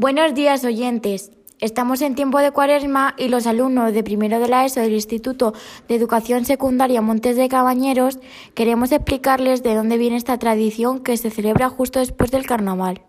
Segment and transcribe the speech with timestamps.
[0.00, 1.30] Buenos días, oyentes.
[1.58, 5.52] Estamos en tiempo de cuaresma y los alumnos de primero de la ESO del Instituto
[5.88, 8.18] de Educación Secundaria Montes de Cabañeros
[8.54, 13.02] queremos explicarles de dónde viene esta tradición que se celebra justo después del carnaval.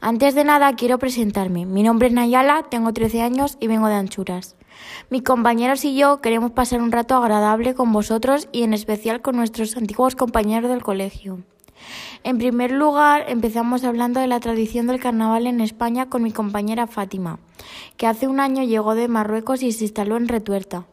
[0.00, 1.66] Antes de nada quiero presentarme.
[1.66, 4.56] Mi nombre es Nayala, tengo 13 años y vengo de Anchuras.
[5.10, 9.36] Mis compañeros y yo queremos pasar un rato agradable con vosotros y en especial con
[9.36, 11.40] nuestros antiguos compañeros del colegio.
[12.22, 16.86] En primer lugar, empezamos hablando de la tradición del carnaval en España con mi compañera
[16.86, 17.38] Fátima,
[17.96, 20.86] que hace un año llegó de Marruecos y se instaló en Retuerta.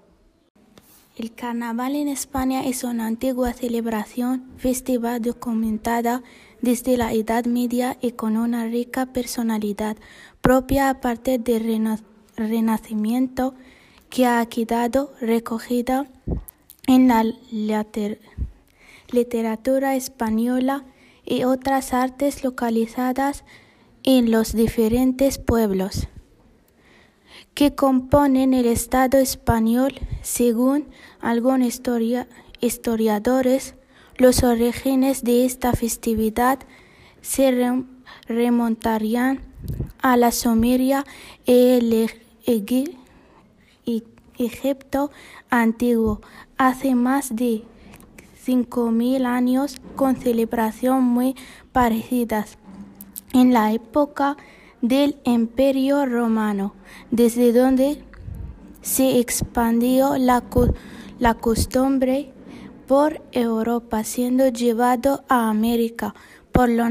[1.17, 6.21] El carnaval en España es una antigua celebración festiva documentada
[6.61, 9.97] desde la Edad Media y con una rica personalidad
[10.41, 11.99] propia a del
[12.35, 13.55] Renacimiento
[14.11, 16.05] que ha quedado recogida
[16.85, 18.36] en la literatura
[19.95, 20.85] española
[21.25, 23.43] y otras artes localizadas
[24.03, 26.07] en los diferentes pueblos
[27.53, 29.93] que componen el Estado español.
[30.21, 30.85] Según
[31.19, 31.81] algunos
[32.61, 33.75] historiadores,
[34.17, 36.59] los orígenes de esta festividad
[37.21, 37.51] se
[38.27, 39.41] remontarían
[40.01, 41.03] a la Sumeria
[41.45, 42.11] y
[42.45, 45.11] el Egipto
[45.49, 46.21] antiguo,
[46.57, 47.63] hace más de
[48.47, 51.35] 5.000 años con celebración muy
[51.73, 52.57] parecidas
[53.33, 54.37] en la época
[54.81, 56.73] del Imperio Romano,
[57.11, 58.01] desde donde
[58.81, 60.43] se expandió la,
[61.19, 62.31] la costumbre
[62.87, 66.15] por Europa, siendo llevado a América
[66.53, 66.89] por los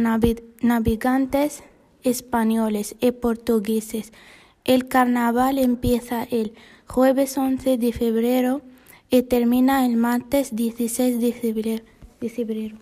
[0.61, 1.63] navegantes
[2.03, 4.13] españoles y portugueses.
[4.65, 6.53] El carnaval empieza el
[6.87, 8.61] jueves 11 de febrero
[9.11, 11.33] y termina el martes 16 de
[12.31, 12.77] febrero.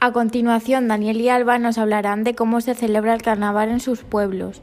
[0.00, 4.04] A continuación, Daniel y Alba nos hablarán de cómo se celebra el carnaval en sus
[4.04, 4.62] pueblos.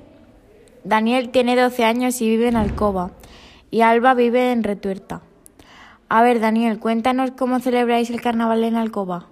[0.85, 3.11] Daniel tiene 12 años y vive en Alcoba,
[3.69, 5.21] y Alba vive en Retuerta.
[6.07, 9.27] A ver, Daniel, cuéntanos cómo celebráis el carnaval en Alcoba.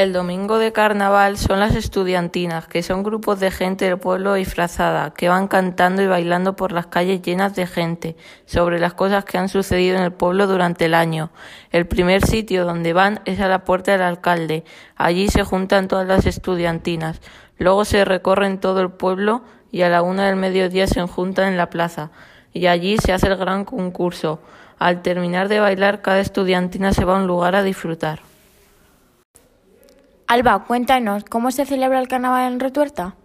[0.00, 5.12] El domingo de carnaval son las estudiantinas, que son grupos de gente del pueblo disfrazada,
[5.12, 8.16] que van cantando y bailando por las calles llenas de gente,
[8.46, 11.28] sobre las cosas que han sucedido en el pueblo durante el año.
[11.70, 14.64] El primer sitio donde van es a la puerta del alcalde.
[14.96, 17.20] Allí se juntan todas las estudiantinas.
[17.58, 21.58] Luego se recorren todo el pueblo y a la una del mediodía se juntan en
[21.58, 22.10] la plaza.
[22.54, 24.40] Y allí se hace el gran concurso.
[24.78, 28.29] Al terminar de bailar, cada estudiantina se va a un lugar a disfrutar.
[30.32, 33.16] Alba, cuéntanos, ¿cómo se celebra el carnaval en Retuerta?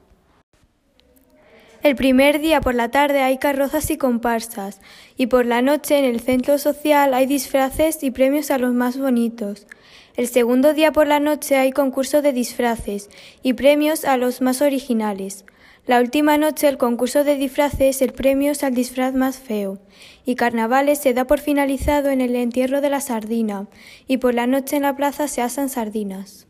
[1.84, 4.82] El primer día por la tarde hay carrozas y comparsas,
[5.16, 8.98] y por la noche en el centro social hay disfraces y premios a los más
[8.98, 9.68] bonitos.
[10.16, 13.12] El segundo día por la noche hay concurso de disfraces
[13.44, 15.46] y premios a los más originales.
[15.86, 19.78] La última noche el concurso de disfraces el premio al disfraz más feo.
[20.26, 23.68] Y carnavales se da por finalizado en el entierro de la sardina,
[24.08, 26.48] y por la noche en la plaza se asan sardinas.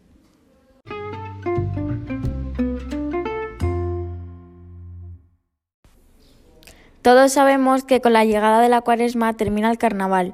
[7.05, 10.33] Todos sabemos que con la llegada de la cuaresma termina el carnaval.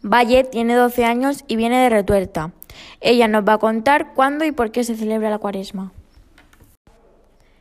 [0.00, 2.52] Valle tiene 12 años y viene de Retuerta.
[3.00, 5.90] Ella nos va a contar cuándo y por qué se celebra la cuaresma.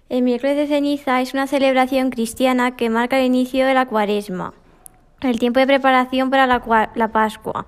[0.08, 4.54] El miércoles de ceniza es una celebración cristiana que marca el inicio de la cuaresma,
[5.22, 7.66] el tiempo de preparación para la, Pascua,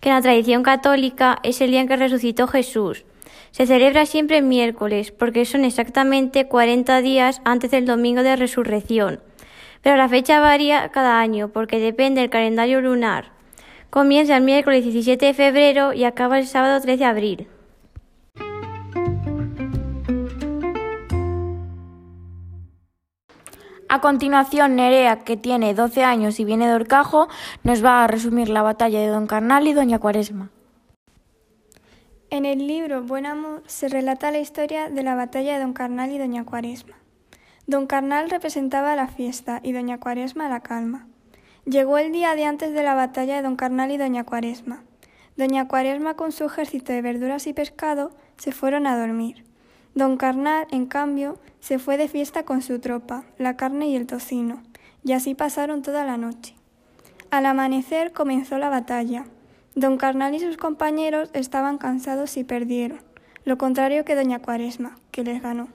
[0.00, 3.06] que en la tradición católica es el día en que resucitó Jesús.
[3.52, 9.20] Se celebra siempre el miércoles porque son exactamente 40 días antes del domingo de resurrección
[9.82, 13.32] pero la fecha varía cada año porque depende del calendario lunar.
[13.90, 17.48] Comienza el miércoles 17 de febrero y acaba el sábado 13 de abril.
[23.88, 27.28] A continuación, Nerea, que tiene 12 años y viene de Orcajo,
[27.62, 30.50] nos va a resumir la batalla de Don Carnal y Doña Cuaresma.
[32.28, 36.10] En el libro Buen Amor se relata la historia de la batalla de Don Carnal
[36.10, 36.96] y Doña Cuaresma.
[37.68, 41.08] Don Carnal representaba la fiesta y Doña Cuaresma la calma.
[41.64, 44.84] Llegó el día de antes de la batalla de Don Carnal y Doña Cuaresma.
[45.36, 49.44] Doña Cuaresma con su ejército de verduras y pescado se fueron a dormir.
[49.96, 54.06] Don Carnal, en cambio, se fue de fiesta con su tropa, la carne y el
[54.06, 54.62] tocino,
[55.02, 56.54] y así pasaron toda la noche.
[57.32, 59.24] Al amanecer comenzó la batalla.
[59.74, 63.00] Don Carnal y sus compañeros estaban cansados y perdieron,
[63.44, 65.66] lo contrario que Doña Cuaresma, que les ganó.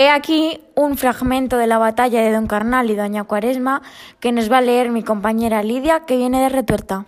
[0.00, 3.82] He aquí un fragmento de la batalla de Don Carnal y Doña Cuaresma
[4.18, 7.04] que nos va a leer mi compañera Lidia, que viene de Retuerta.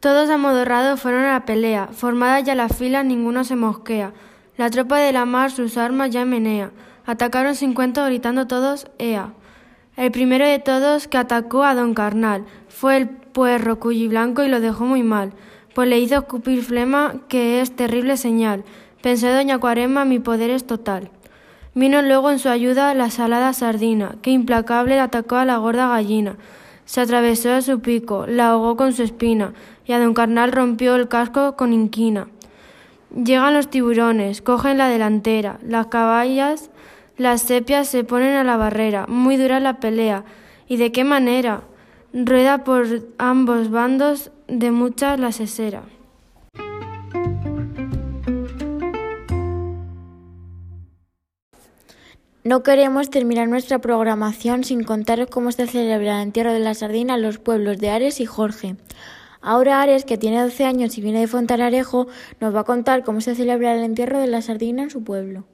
[0.00, 4.12] Todos amodorrados fueron a la pelea, formadas ya las filas ninguno se mosquea.
[4.58, 6.70] La tropa de la mar sus armas ya menea.
[7.06, 9.32] Atacaron cincuenta gritando todos ¡Ea!
[9.96, 14.60] El primero de todos que atacó a don Carnal fue el puerro blanco y lo
[14.60, 15.32] dejó muy mal,
[15.74, 18.64] pues le hizo escupir flema que es terrible señal.
[19.04, 21.10] Pensé doña Cuaresma mi poder es total.
[21.74, 26.36] Vino luego en su ayuda la salada sardina, que implacable atacó a la gorda gallina.
[26.86, 29.52] Se atravesó a su pico, la ahogó con su espina,
[29.84, 32.28] y a don Carnal rompió el casco con inquina.
[33.14, 36.70] Llegan los tiburones, cogen la delantera, las caballas,
[37.18, 40.24] las sepias se ponen a la barrera, muy dura la pelea.
[40.66, 41.60] ¿Y de qué manera?
[42.14, 42.86] Rueda por
[43.18, 45.82] ambos bandos de mucha la sesera.
[52.46, 57.14] No queremos terminar nuestra programación sin contaros cómo se celebra el entierro de la sardina
[57.14, 58.76] en los pueblos de Ares y Jorge.
[59.40, 62.06] Ahora Ares, que tiene 12 años y viene de Fontanarejo,
[62.40, 65.46] nos va a contar cómo se celebra el entierro de la sardina en su pueblo.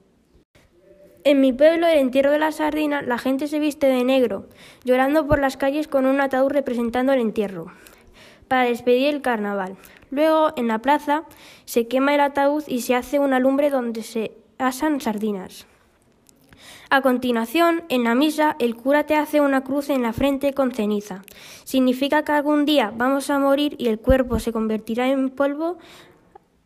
[1.22, 4.48] En mi pueblo, el entierro de la sardina, la gente se viste de negro,
[4.82, 7.66] llorando por las calles con un ataúd representando el entierro,
[8.48, 9.76] para despedir el carnaval.
[10.10, 11.22] Luego, en la plaza,
[11.66, 15.69] se quema el ataúd y se hace una lumbre donde se asan sardinas.
[16.92, 20.72] A continuación, en la misa, el cura te hace una cruz en la frente con
[20.72, 21.22] ceniza.
[21.62, 25.78] Significa que algún día vamos a morir y el cuerpo se convertirá en polvo.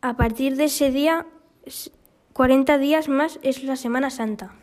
[0.01, 1.27] A partir de ese día,
[2.33, 4.55] 40 días más es la Semana Santa.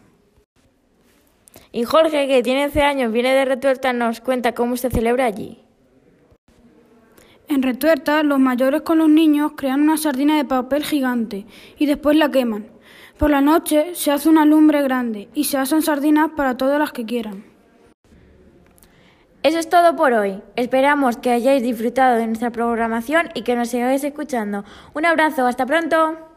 [1.72, 5.60] Y Jorge, que tiene 11 años, viene de Retuerta, nos cuenta cómo se celebra allí.
[7.48, 11.46] En Retuerta, los mayores con los niños crean una sardina de papel gigante
[11.78, 12.71] y después la queman.
[13.22, 16.92] Por la noche se hace una lumbre grande y se hacen sardinas para todas las
[16.92, 17.44] que quieran.
[19.44, 20.42] Eso es todo por hoy.
[20.56, 24.66] Esperamos que hayáis disfrutado de nuestra programación y que nos sigáis escuchando.
[24.96, 26.31] Un abrazo, hasta pronto.